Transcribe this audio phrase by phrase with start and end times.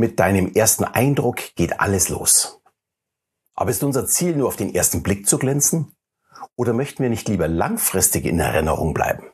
[0.00, 2.62] Mit deinem ersten Eindruck geht alles los.
[3.54, 5.94] Aber ist unser Ziel nur auf den ersten Blick zu glänzen?
[6.56, 9.26] Oder möchten wir nicht lieber langfristig in Erinnerung bleiben?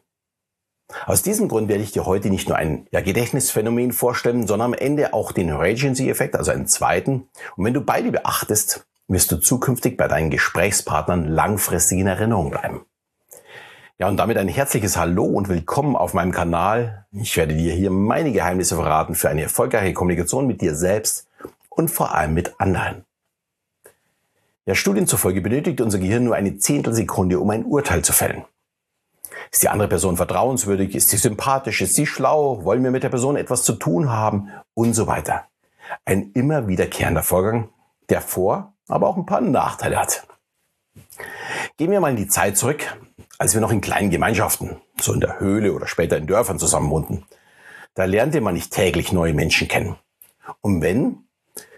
[1.05, 4.75] Aus diesem Grund werde ich dir heute nicht nur ein ja, Gedächtnisphänomen vorstellen, sondern am
[4.75, 7.29] Ende auch den Regency-Effekt, also einen zweiten.
[7.55, 12.85] Und wenn du beide beachtest, wirst du zukünftig bei deinen Gesprächspartnern langfristig in Erinnerung bleiben.
[13.99, 17.07] Ja, und damit ein herzliches Hallo und willkommen auf meinem Kanal.
[17.13, 21.27] Ich werde dir hier meine Geheimnisse verraten für eine erfolgreiche Kommunikation mit dir selbst
[21.71, 23.07] und vor allem mit anderen.
[24.67, 28.45] Ja, Studien zufolge benötigt unser Gehirn nur eine Zehntelsekunde, um ein Urteil zu fällen.
[29.51, 30.95] Ist die andere Person vertrauenswürdig?
[30.95, 31.81] Ist sie sympathisch?
[31.81, 32.65] Ist sie schlau?
[32.65, 34.51] Wollen wir mit der Person etwas zu tun haben?
[34.75, 35.47] Und so weiter.
[36.05, 37.71] Ein immer wiederkehrender Vorgang,
[38.11, 40.27] der Vor-, aber auch ein paar Nachteile hat.
[41.79, 42.85] Gehen wir mal in die Zeit zurück,
[43.39, 46.91] als wir noch in kleinen Gemeinschaften, so in der Höhle oder später in Dörfern zusammen
[46.91, 47.25] wohnten.
[47.95, 49.97] Da lernte man nicht täglich neue Menschen kennen.
[50.61, 51.25] Und wenn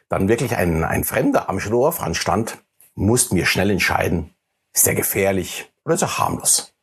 [0.08, 2.58] dann wirklich ein, ein Fremder am Schlurfrand stand,
[2.94, 4.34] mussten wir schnell entscheiden,
[4.72, 6.74] ist er gefährlich oder ist er harmlos.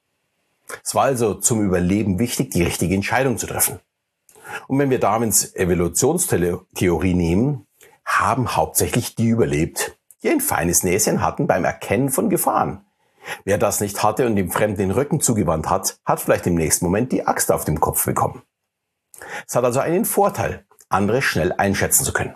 [0.83, 3.79] Es war also zum Überleben wichtig, die richtige Entscheidung zu treffen.
[4.67, 7.67] Und wenn wir Darwins Evolutionstheorie nehmen,
[8.05, 12.85] haben hauptsächlich die überlebt, die ein feines Näschen hatten beim Erkennen von Gefahren.
[13.43, 16.85] Wer das nicht hatte und dem Fremden den Rücken zugewandt hat, hat vielleicht im nächsten
[16.85, 18.43] Moment die Axt auf dem Kopf bekommen.
[19.47, 22.35] Es hat also einen Vorteil, andere schnell einschätzen zu können.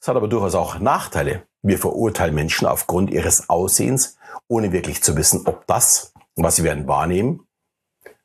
[0.00, 1.46] Es hat aber durchaus auch Nachteile.
[1.62, 6.88] Wir verurteilen Menschen aufgrund ihres Aussehens, ohne wirklich zu wissen, ob das, was sie werden
[6.88, 7.46] wahrnehmen,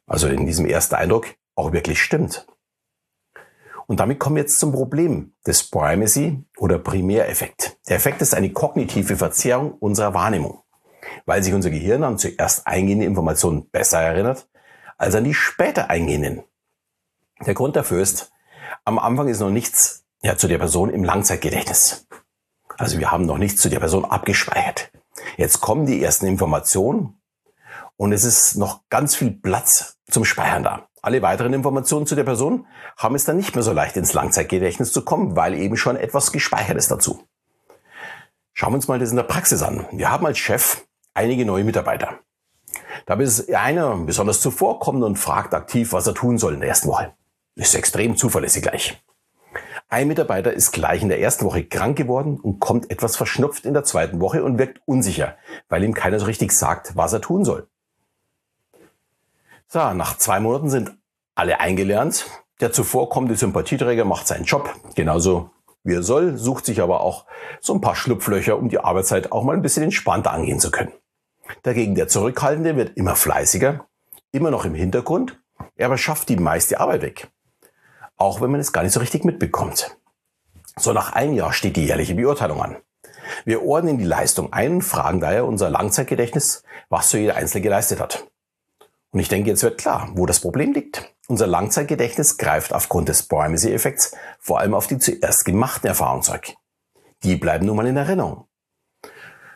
[0.08, 2.48] also in diesem ersten Eindruck, auch wirklich stimmt.
[3.88, 7.78] Und damit kommen wir jetzt zum Problem des Primacy oder Primäreffekt.
[7.88, 10.62] Der Effekt ist eine kognitive Verzerrung unserer Wahrnehmung,
[11.26, 14.48] weil sich unser Gehirn an zuerst eingehende Informationen besser erinnert
[14.98, 16.44] als an die später eingehenden.
[17.46, 18.32] Der Grund dafür ist,
[18.86, 22.08] am Anfang ist noch nichts ja, zu der Person im Langzeitgedächtnis.
[22.78, 24.92] Also wir haben noch nichts zu der Person abgespeichert.
[25.38, 27.20] Jetzt kommen die ersten Informationen
[27.98, 30.88] und es ist noch ganz viel Platz zum Speichern da.
[31.02, 32.66] Alle weiteren Informationen zu der Person
[32.98, 36.32] haben es dann nicht mehr so leicht ins Langzeitgedächtnis zu kommen, weil eben schon etwas
[36.32, 37.28] gespeichert ist dazu.
[38.54, 39.86] Schauen wir uns mal das in der Praxis an.
[39.92, 40.85] Wir haben als Chef
[41.16, 42.20] einige neue Mitarbeiter.
[43.08, 46.90] Da ist einer besonders zuvorkommend und fragt aktiv, was er tun soll in der ersten
[46.90, 47.14] Woche.
[47.56, 49.02] Ist extrem zuverlässig gleich.
[49.88, 53.74] Ein Mitarbeiter ist gleich in der ersten Woche krank geworden und kommt etwas verschnupft in
[53.74, 55.36] der zweiten Woche und wirkt unsicher,
[55.70, 57.68] weil ihm keiner so richtig sagt, was er tun soll.
[59.68, 60.98] So, nach zwei Monaten sind
[61.36, 62.26] alle eingelernt.
[62.62, 65.52] Der zuvorkommende Sympathieträger macht seinen Job genauso
[65.84, 67.26] wie er soll, sucht sich aber auch
[67.62, 70.92] so ein paar Schlupflöcher, um die Arbeitszeit auch mal ein bisschen entspannter angehen zu können.
[71.64, 73.88] Dagegen der Zurückhaltende wird immer fleißiger,
[74.32, 75.40] immer noch im Hintergrund,
[75.76, 77.28] er aber schafft die meiste Arbeit weg.
[78.18, 79.98] Auch wenn man es gar nicht so richtig mitbekommt.
[80.78, 82.78] So nach einem Jahr steht die jährliche Beurteilung an.
[83.46, 88.00] Wir ordnen die Leistung ein und fragen daher unser Langzeitgedächtnis, was so jeder Einzelne geleistet
[88.00, 88.28] hat.
[89.12, 91.14] Und ich denke, jetzt wird klar, wo das Problem liegt.
[91.28, 96.54] Unser Langzeitgedächtnis greift aufgrund des Primacy-Effekts vor allem auf die zuerst gemachten Erfahrungen zurück.
[97.24, 98.48] Die bleiben nun mal in Erinnerung.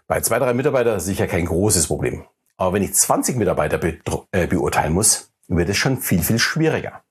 [0.10, 2.26] Bei zwei, drei Mitarbeitern sicher kein großes Problem.
[2.58, 4.00] Aber wenn ich 20 Mitarbeiter be
[4.32, 7.04] äh, beurteilen muss, wird es schon viel, viel schwieriger,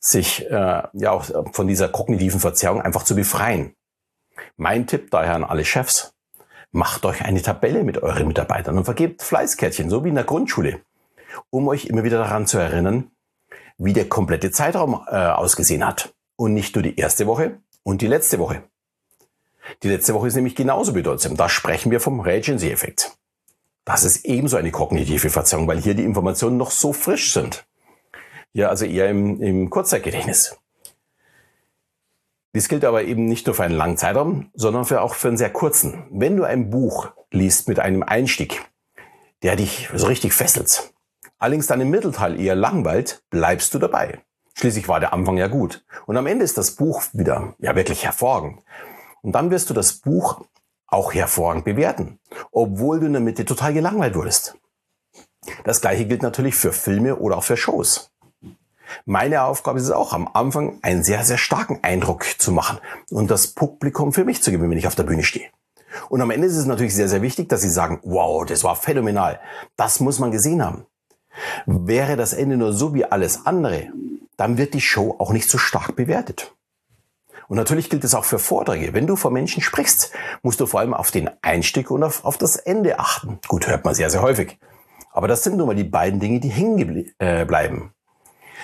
[0.00, 3.74] sich äh, ja auch von dieser kognitiven Verzerrung einfach zu befreien.
[4.56, 6.14] Mein Tipp daher an alle Chefs,
[6.72, 10.80] macht euch eine Tabelle mit euren Mitarbeitern und vergebt Fleißkärtchen, so wie in der Grundschule
[11.50, 13.10] um euch immer wieder daran zu erinnern,
[13.78, 16.14] wie der komplette Zeitraum äh, ausgesehen hat.
[16.36, 18.64] Und nicht nur die erste Woche und die letzte Woche.
[19.82, 21.36] Die letzte Woche ist nämlich genauso bedeutsam.
[21.36, 23.16] Da sprechen wir vom Regency-Effekt.
[23.84, 27.66] Das ist ebenso eine kognitive Verzerrung, weil hier die Informationen noch so frisch sind.
[28.52, 30.56] Ja, also eher im, im Kurzzeitgedächtnis.
[32.54, 35.36] Dies gilt aber eben nicht nur für einen langen Zeitraum, sondern für auch für einen
[35.36, 36.06] sehr kurzen.
[36.10, 38.62] Wenn du ein Buch liest mit einem Einstieg,
[39.42, 40.94] der dich so richtig fesselt,
[41.38, 44.20] allerdings dann im Mittelteil eher langweilt, bleibst du dabei.
[44.54, 45.84] Schließlich war der Anfang ja gut.
[46.06, 48.60] Und am Ende ist das Buch wieder ja wirklich hervorragend.
[49.24, 50.42] Und dann wirst du das Buch
[50.86, 52.20] auch hervorragend bewerten,
[52.52, 54.56] obwohl du in der Mitte total gelangweilt wurdest.
[55.64, 58.10] Das gleiche gilt natürlich für Filme oder auch für Shows.
[59.06, 62.78] Meine Aufgabe ist es auch, am Anfang einen sehr, sehr starken Eindruck zu machen
[63.10, 65.48] und das Publikum für mich zu gewinnen, wenn ich auf der Bühne stehe.
[66.10, 68.76] Und am Ende ist es natürlich sehr, sehr wichtig, dass sie sagen, wow, das war
[68.76, 69.40] phänomenal.
[69.76, 70.84] Das muss man gesehen haben.
[71.64, 73.88] Wäre das Ende nur so wie alles andere,
[74.36, 76.53] dann wird die Show auch nicht so stark bewertet.
[77.48, 78.92] Und natürlich gilt es auch für Vorträge.
[78.92, 80.12] Wenn du vor Menschen sprichst,
[80.42, 83.38] musst du vor allem auf den Einstieg und auf, auf das Ende achten.
[83.48, 84.58] Gut, hört man sehr, sehr häufig.
[85.12, 87.92] Aber das sind nun mal die beiden Dinge, die hängen äh, bleiben.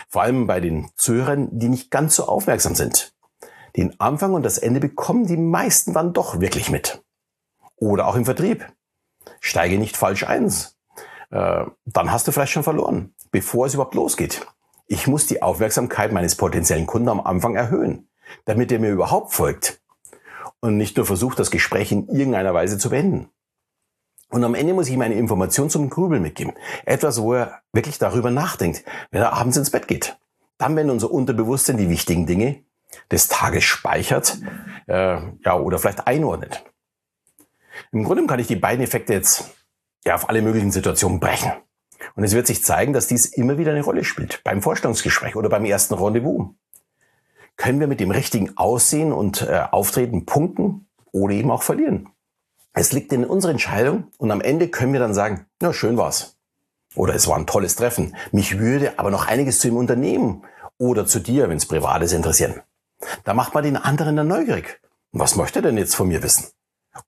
[0.08, 3.14] Vor allem bei den Zuhörern, die nicht ganz so aufmerksam sind.
[3.76, 7.04] Den Anfang und das Ende bekommen die meisten dann doch wirklich mit.
[7.76, 8.66] Oder auch im Vertrieb.
[9.38, 10.76] Steige nicht falsch eins.
[11.30, 14.46] Äh, dann hast du vielleicht schon verloren, bevor es überhaupt losgeht.
[14.88, 18.08] Ich muss die Aufmerksamkeit meines potenziellen Kunden am Anfang erhöhen,
[18.44, 19.80] damit er mir überhaupt folgt
[20.60, 23.30] und nicht nur versucht, das Gespräch in irgendeiner Weise zu beenden.
[24.28, 26.52] Und am Ende muss ich ihm eine Information zum Grübeln mitgeben.
[26.84, 30.16] Etwas, wo er wirklich darüber nachdenkt, wenn er abends ins Bett geht.
[30.56, 32.62] Dann, wenn unser Unterbewusstsein die wichtigen Dinge
[33.10, 34.38] des Tages speichert,
[34.86, 36.64] äh, ja, oder vielleicht einordnet.
[37.92, 39.50] Im Grunde kann ich die beiden Effekte jetzt
[40.04, 41.52] ja, auf alle möglichen Situationen brechen.
[42.14, 44.42] Und es wird sich zeigen, dass dies immer wieder eine Rolle spielt.
[44.44, 46.48] Beim Vorstellungsgespräch oder beim ersten Rendezvous.
[47.60, 52.08] Können wir mit dem richtigen Aussehen und äh, Auftreten punkten oder eben auch verlieren.
[52.72, 56.38] Es liegt in unserer Entscheidung und am Ende können wir dann sagen, na schön war's.
[56.94, 58.16] Oder es war ein tolles Treffen.
[58.32, 60.42] Mich würde aber noch einiges zu dem Unternehmen
[60.78, 62.62] oder zu dir, wenn es privat interessieren.
[63.24, 64.80] Da macht man den anderen dann neugierig.
[65.12, 66.46] Was möchte er denn jetzt von mir wissen?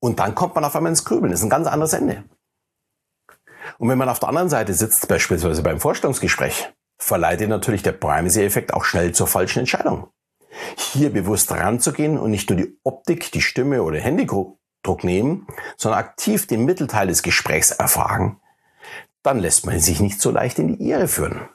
[0.00, 1.30] Und dann kommt man auf einmal ins Grübeln.
[1.30, 2.24] Das ist ein ganz anderes Ende.
[3.78, 8.74] Und wenn man auf der anderen Seite sitzt, beispielsweise beim Vorstellungsgespräch, verleitet natürlich der Primacy-Effekt
[8.74, 10.10] auch schnell zur falschen Entscheidung.
[10.76, 14.58] Hier bewusst ranzugehen und nicht nur die Optik, die Stimme oder Händedruck
[15.02, 18.40] nehmen, sondern aktiv den Mittelteil des Gesprächs erfragen,
[19.22, 21.48] dann lässt man sich nicht so leicht in die Irre führen.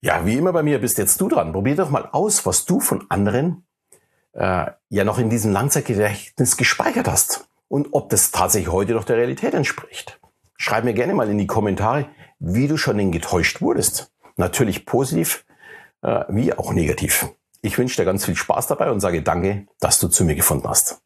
[0.00, 1.52] Ja, wie immer bei mir bist jetzt du dran.
[1.52, 3.66] Probier doch mal aus, was du von anderen
[4.32, 9.16] äh, ja noch in diesem Langzeitgedächtnis gespeichert hast und ob das tatsächlich heute noch der
[9.16, 10.20] Realität entspricht.
[10.56, 12.08] Schreib mir gerne mal in die Kommentare,
[12.38, 14.12] wie du schon denn getäuscht wurdest.
[14.36, 15.44] Natürlich positiv
[16.02, 17.28] äh, wie auch negativ.
[17.62, 20.68] Ich wünsche dir ganz viel Spaß dabei und sage danke, dass du zu mir gefunden
[20.68, 21.02] hast.